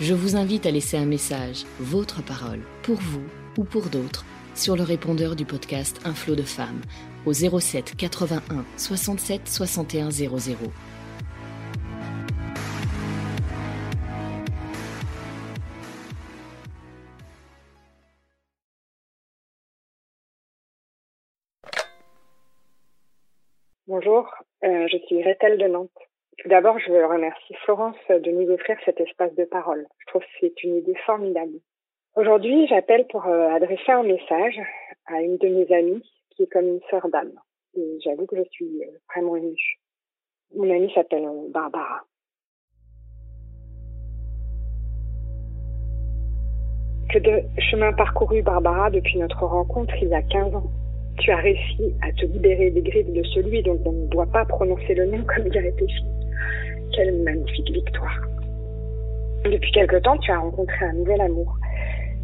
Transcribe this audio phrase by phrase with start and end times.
[0.00, 3.26] Je vous invite à laisser un message, votre parole, pour vous
[3.58, 4.24] ou pour d'autres,
[4.54, 6.80] sur le répondeur du podcast Un flot de femmes
[7.26, 10.56] au 07 81 67 61 00.
[23.86, 24.30] Bonjour,
[24.64, 25.90] euh, je suis Rétel de Nantes.
[26.40, 29.86] Tout d'abord, je veux remercier Florence de nous offrir cet espace de parole.
[29.98, 31.60] Je trouve que c'est une idée formidable.
[32.16, 34.58] Aujourd'hui, j'appelle pour euh, adresser un message
[35.06, 37.32] à une de mes amies qui est comme une sœur d'âme.
[37.76, 39.54] Et j'avoue que je suis euh, vraiment émue.
[40.56, 42.04] Mon amie s'appelle euh, Barbara.
[47.12, 50.70] Que de chemin parcouru, Barbara, depuis notre rencontre il y a 15 ans.
[51.18, 54.46] Tu as réussi à te libérer des griffes de celui dont on ne doit pas
[54.46, 56.19] prononcer le nom comme dirait tes filles.
[56.92, 58.20] Quelle magnifique victoire.
[59.44, 61.56] Depuis quelque temps, tu as rencontré un nouvel amour.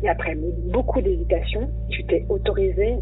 [0.02, 2.96] Et après beaucoup d'hésitation, tu t'es autorisé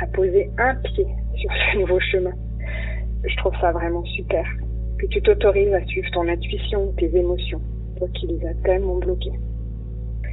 [0.00, 2.32] à poser un pied sur ce nouveau chemin.
[3.24, 4.44] Je trouve ça vraiment super.
[4.98, 7.60] Que tu t'autorises à suivre ton intuition, tes émotions,
[7.98, 9.38] toi qui les as tellement bloquées.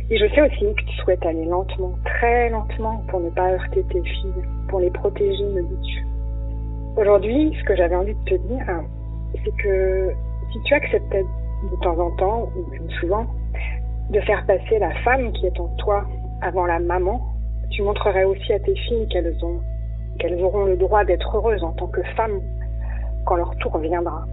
[0.10, 3.84] Et je sais aussi que tu souhaites aller lentement, très lentement, pour ne pas heurter
[3.92, 6.06] tes filles, pour les protéger, me dis-tu.
[6.98, 8.66] Aujourd'hui, ce que j'avais envie de te dire,
[9.34, 10.12] c'est que
[10.54, 13.26] si tu acceptais de temps en temps, ou même souvent,
[14.10, 16.06] de faire passer la femme qui est en toi
[16.42, 17.22] avant la maman,
[17.72, 19.60] tu montrerais aussi à tes filles qu'elles ont
[20.20, 22.40] qu'elles auront le droit d'être heureuses en tant que femmes
[23.26, 24.26] quand leur tour viendra.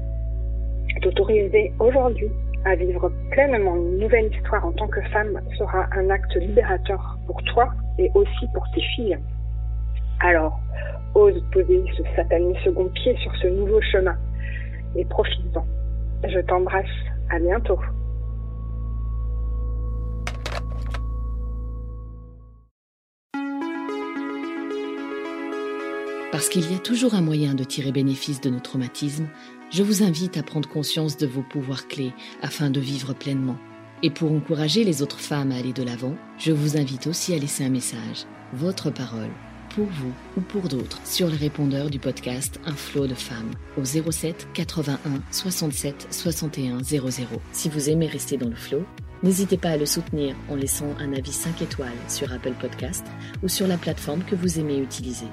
[1.01, 2.31] T'autoriser aujourd'hui
[2.67, 7.43] à vivre pleinement une nouvelle histoire en tant que femme sera un acte libérateur pour
[7.45, 9.19] toi et aussi pour tes filles.
[10.21, 10.61] Alors,
[11.15, 14.17] ose poser ce satané second pied sur ce nouveau chemin
[14.97, 15.65] et profites-en.
[16.29, 16.87] Je t'embrasse.
[17.31, 17.79] À bientôt.
[26.33, 29.29] Parce qu'il y a toujours un moyen de tirer bénéfice de nos traumatismes,
[29.71, 33.57] je vous invite à prendre conscience de vos pouvoirs clés afin de vivre pleinement.
[34.03, 37.39] Et pour encourager les autres femmes à aller de l'avant, je vous invite aussi à
[37.39, 39.31] laisser un message, votre parole,
[39.75, 43.85] pour vous ou pour d'autres, sur le répondeur du podcast Un flot de femmes au
[43.85, 44.99] 07 81
[45.31, 47.09] 67 61 00.
[47.53, 48.85] Si vous aimez rester dans le flot,
[49.23, 53.07] n'hésitez pas à le soutenir en laissant un avis 5 étoiles sur Apple Podcast
[53.43, 55.27] ou sur la plateforme que vous aimez utiliser.